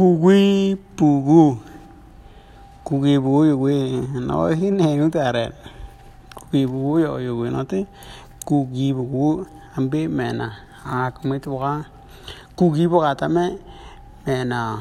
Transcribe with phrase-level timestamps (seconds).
[0.00, 1.60] Kugui pugu.
[2.84, 5.52] Kugui pugu yugui nó hin hẹn nu tare.
[6.34, 7.84] Kugui pugu yo yugui nó te.
[8.46, 9.44] Kugui pugu
[9.76, 10.56] ambe mena.
[10.84, 11.84] A kumit waka.
[12.56, 13.58] Kugui waka tame
[14.26, 14.80] mena.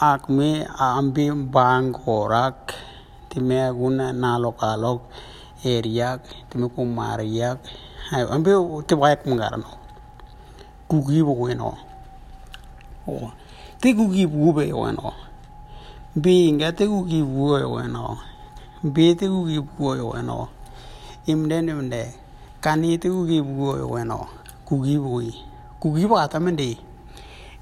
[0.00, 2.74] A kumi ambe bang korak.
[3.30, 5.00] Time aguna nalok alok
[5.64, 6.20] eriak.
[6.50, 7.58] Time kumariak.
[8.10, 8.50] Ambe
[8.88, 9.70] te wayak mengarano.
[10.88, 11.78] Kugui pugu no.
[13.08, 13.30] Oh,
[13.80, 15.14] te kugi bube bueno.
[16.16, 18.18] Binga te kugi bue bueno.
[18.82, 20.48] Be te kugi bue bueno.
[21.26, 22.14] Imde imde.
[22.60, 24.26] Kani te kugi bue bueno.
[24.64, 25.32] Kugi bui.
[25.78, 26.76] Kugi ba ta mende.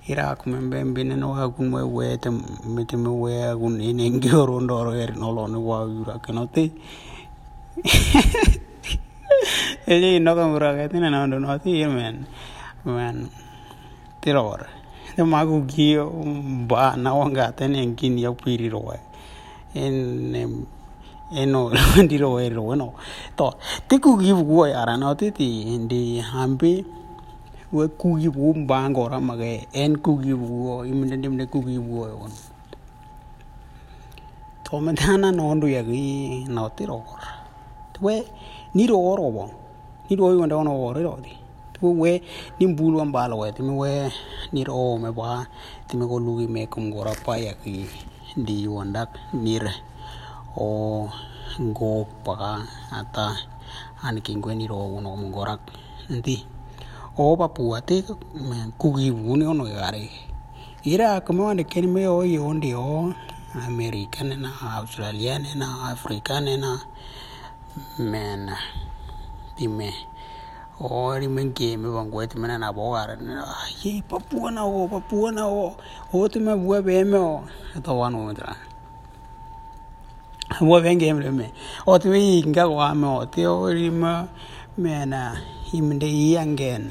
[0.08, 2.30] Ira kumembe mbine no akun we we te
[2.64, 6.72] mete me we akun ine ngoro ndoro er no lo no wa yura que te.
[9.86, 12.26] Ele no kamura que tiene no no ti men.
[12.84, 13.28] Men.
[14.22, 16.08] Tiror te magu gio
[16.68, 18.98] ba na wanga tene ngin ya piri roe
[19.74, 20.64] en
[21.34, 21.70] eno
[22.08, 22.94] di roe roe no
[23.36, 23.52] to
[23.88, 26.84] te ku gi bu ya ra no te ti ndi hambe
[27.72, 31.78] we ku gi bu ba ngora mage en ku gi bu imne dimne ku gi
[31.78, 32.32] bu on
[34.64, 37.02] to me dana no ndu ya gi no te ro
[38.00, 38.14] we
[38.74, 39.44] ni ro ro bo
[40.08, 41.43] ni ro yo ndo no ro ro di
[41.92, 42.22] we
[42.58, 44.10] ni bulu am balo we timi we
[44.52, 45.46] ni ro me ba
[45.88, 47.84] timi ko lugi me kum gora pa ya ki
[48.36, 49.64] di wandak nir
[50.56, 51.08] o
[51.76, 53.36] go pa ata
[54.02, 55.60] an king we ni ro no mo gorak
[56.10, 56.54] ndi.
[57.16, 58.02] O pa pu ate
[58.80, 60.10] ku gi ni ono gare
[60.92, 63.14] ira como ne ken me o yo ndi o
[63.68, 66.70] american na australian na african na
[68.10, 68.50] men
[69.56, 69.90] dime
[70.80, 73.14] ori menkeme bankwete mena nabo gare
[73.82, 75.76] ye papua nao papua nao
[76.12, 77.44] otume bua beme o
[77.76, 78.56] eto wan ometra
[80.60, 81.52] bua bengeme leme
[81.86, 84.26] otume yinga gwame o te orima
[84.76, 85.38] mena
[85.72, 86.90] imde iyangen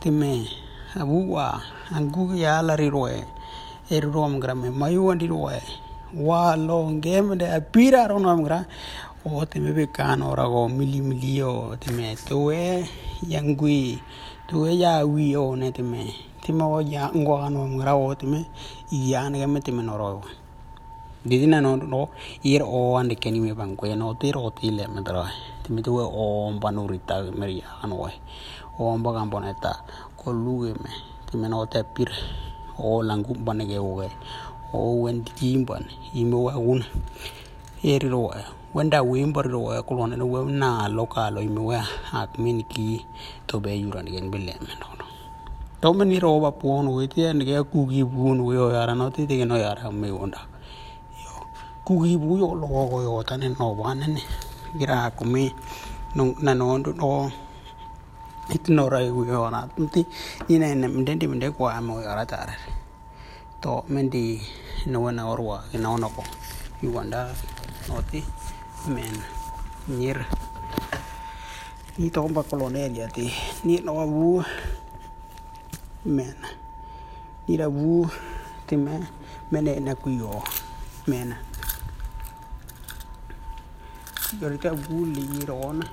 [0.00, 0.46] time
[0.94, 1.62] abuwa
[1.96, 3.24] angu yalarirwe
[3.90, 5.62] erurom grame mayuwandirwe
[6.12, 8.66] walongemde apira aronom gra
[9.24, 12.82] o teme be kan orago mili mili o teme tuwe
[13.22, 14.02] yangui
[14.48, 16.10] tuwe ya wi o ne teme
[16.42, 18.46] teme o ya ngwa no ngra o teme
[18.90, 20.22] ya ne me teme no ro
[21.24, 22.08] didina no no
[22.42, 25.22] ir o ande keni me banko ya no tiro tile me dro
[25.62, 26.82] teme tuwe o mba no
[27.38, 28.10] me ya no
[28.78, 29.86] o mba gambo neta
[30.18, 30.90] ko luge me
[31.30, 32.10] teme no te pir
[32.76, 34.10] o langu banege o ge
[34.72, 36.86] o wen timbane imo waguna
[37.82, 41.82] eri roya wenda wimbo roya kulona no wena lokalo imiwe
[42.12, 43.04] akmin ki
[43.46, 45.02] to be yuran gen bille men no
[45.82, 48.94] to men ni roba pon we ti en ge ku gi bun we o yara,
[48.94, 50.38] no ti de no yara, me wonda.
[51.18, 51.34] Yo
[51.84, 54.22] ku gi bu yo lo go yo tan no ban ne.
[54.78, 55.50] Gira ku mi
[56.14, 57.32] no, na no no
[58.54, 60.06] ignora we o na ti
[60.48, 62.54] ni ne ne mden di mde ko am o yara tar
[63.60, 64.38] to men di
[64.86, 66.22] no na orwa no no ko
[66.82, 67.34] yuanda
[67.90, 68.22] oti
[68.86, 69.16] men
[69.88, 70.18] nir
[71.98, 73.28] ni to ba kolonel ya ti.
[73.64, 74.42] Ni no wu
[76.04, 76.36] men.
[77.46, 78.08] Ni da wu
[78.66, 78.96] ti me
[79.50, 80.42] men na ku yo
[81.06, 81.36] men.
[84.40, 85.84] Yori ta wu li ron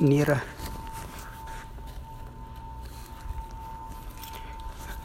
[0.00, 0.40] nira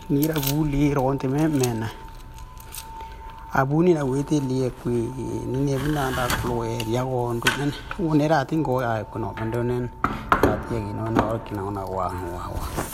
[0.10, 1.28] nira wu li ron ti
[3.54, 5.14] abuni na wete lie kui
[5.52, 8.82] ni ne bina da klo e ya go ndo nen wo ne ra tin go
[8.82, 9.90] ya ko no ndo nen
[10.42, 12.93] ta tie gi no no ki no na wa wa wa